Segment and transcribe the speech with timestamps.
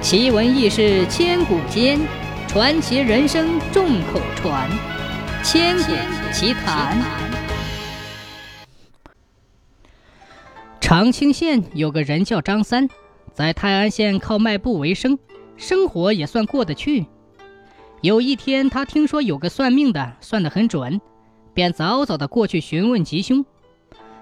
[0.00, 1.98] 奇闻异事千古间，
[2.46, 4.70] 传奇人生众口传。
[5.42, 5.92] 千古
[6.32, 6.96] 奇谈。
[10.80, 12.88] 长清县有个人叫张三，
[13.34, 15.18] 在泰安县靠卖布为生，
[15.56, 17.04] 生活也算过得去。
[18.00, 21.00] 有一天，他听说有个算命的算得很准，
[21.52, 23.44] 便早早的过去询问吉凶。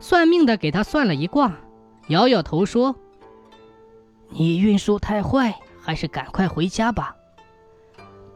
[0.00, 1.52] 算命的给他算了一卦，
[2.08, 2.96] 摇摇头说。
[4.38, 5.52] 你运数太坏，
[5.82, 7.16] 还是赶快回家吧。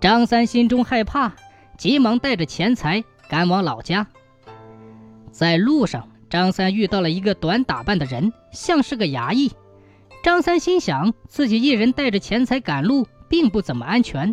[0.00, 1.34] 张三心中害怕，
[1.76, 4.06] 急忙带着钱财赶往老家。
[5.32, 9.50] 在路上，张三遇到了一个短打扮的人，像是个衙役。
[10.22, 14.32] 张三心想，自己一人带着钱财赶路，并不怎么安全，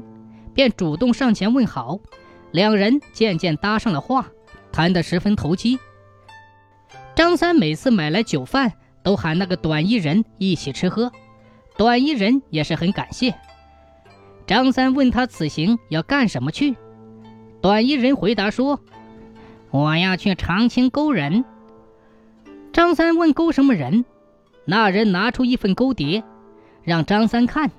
[0.53, 1.99] 便主动上前问好。
[2.51, 4.27] 两人渐渐搭上了话，
[4.71, 5.79] 谈得十分投机。
[7.15, 11.11] 张三每次买来酒饭，都喊那个短衣人一起吃喝。
[11.77, 13.35] 短衣人也是很感谢。
[14.47, 16.75] 张三问他此行要干什么去，
[17.61, 18.79] 短衣人回答说
[19.71, 21.43] ：“我要去长清勾人。”
[22.71, 24.05] 张三问勾什么人，
[24.65, 26.23] 那人拿出一份勾牒，
[26.83, 27.71] 让张三看。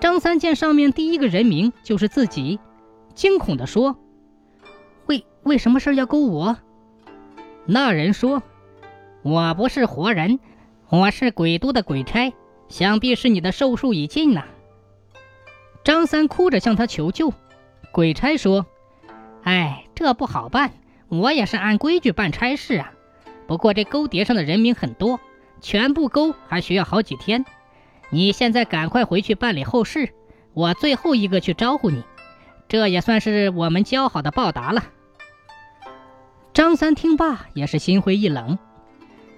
[0.00, 2.60] 张三见上面第一个人名就是自己，
[3.14, 3.96] 惊恐地说
[5.06, 6.56] ：“为为什么事要勾我？”
[7.64, 8.42] 那人说
[9.22, 10.38] ：“我不是活人，
[10.90, 12.32] 我是鬼都的鬼差。”
[12.68, 14.44] 想必是你的寿数已尽呐。
[15.84, 17.32] 张三哭着向他求救，
[17.92, 18.66] 鬼差说
[19.42, 20.72] ：“哎，这不好办，
[21.08, 22.92] 我也是按规矩办差事啊。
[23.46, 25.18] 不过这勾牒上的人名很多，
[25.60, 27.46] 全部勾还需要好几天。
[28.10, 30.10] 你现在赶快回去办理后事，
[30.52, 32.04] 我最后一个去招呼你，
[32.68, 34.84] 这也算是我们交好的报答了。”
[36.52, 38.58] 张三听罢也是心灰意冷。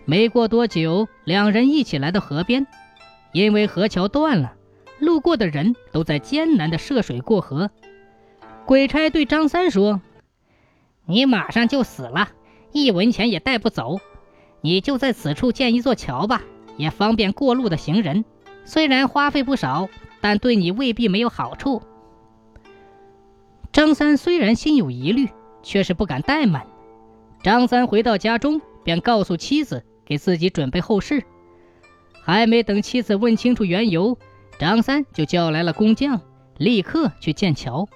[0.07, 2.67] 没过多久，两人一起来到河边。
[3.33, 4.55] 因为河桥断了，
[4.99, 7.71] 路过的人都在艰难地涉水过河。
[8.67, 10.01] 鬼差对张三说
[11.07, 12.29] ：“你马上就死了，
[12.73, 13.99] 一文钱也带不走。
[14.61, 16.43] 你就在此处建一座桥吧，
[16.77, 18.25] 也方便过路的行人。
[18.65, 19.89] 虽然花费不少，
[20.21, 21.83] 但对你未必没有好处。”
[23.73, 25.29] 张三虽然心有疑虑，
[25.63, 26.67] 却是不敢怠慢。
[27.43, 31.23] 张三回到家中，便告诉妻子，给自己准备后事。
[32.23, 34.17] 还没等妻子问清楚缘由，
[34.59, 36.21] 张三就叫来了工匠，
[36.59, 37.89] 立刻去建桥。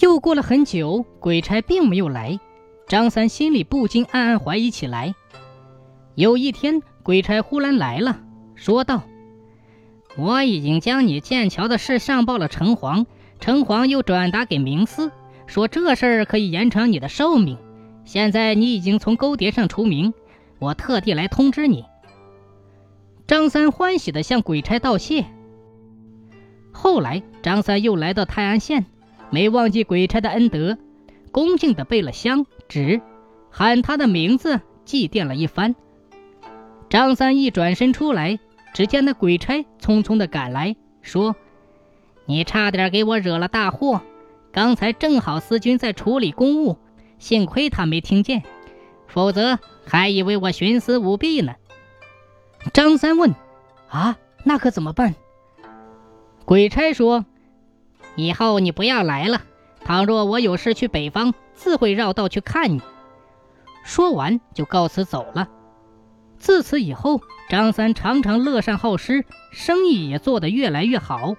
[0.00, 2.38] 又过了很久，鬼差并没有来，
[2.86, 5.14] 张三心里不禁暗暗怀疑起来。
[6.14, 8.20] 有一天，鬼差忽然来了，
[8.54, 9.02] 说道
[10.16, 13.06] ：“我已经将你建桥的事上报了城隍，
[13.40, 15.12] 城隍又转达给明司，
[15.46, 17.58] 说这事儿可以延长你的寿命。
[18.04, 20.14] 现在你已经从勾牒上除名，
[20.58, 21.84] 我特地来通知你。”
[23.28, 25.26] 张三欢喜地向鬼差道谢。
[26.72, 28.86] 后来，张三又来到泰安县，
[29.28, 30.78] 没忘记鬼差的恩德，
[31.30, 33.02] 恭敬地备了香纸，
[33.50, 35.76] 喊他的名字，祭奠了一番。
[36.88, 38.38] 张三一转身出来，
[38.72, 41.36] 只见那鬼差匆匆地赶来，说
[42.24, 44.00] ：“你差点给我惹了大祸，
[44.50, 46.78] 刚才正好司军在处理公务，
[47.18, 48.42] 幸亏他没听见，
[49.06, 51.56] 否则还以为我徇私舞弊呢。”
[52.72, 53.34] 张三问
[53.88, 55.14] ：“啊，那可怎么办？”
[56.44, 57.24] 鬼差说
[58.16, 59.42] ：“以后你不要来了。
[59.84, 62.82] 倘若我有事去北方，自会绕道去看你。”
[63.84, 65.48] 说完就告辞走了。
[66.38, 71.36] 自此以后，张三常常乐善好施，生意也做得越来越好。